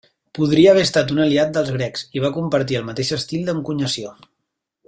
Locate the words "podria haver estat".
0.37-1.13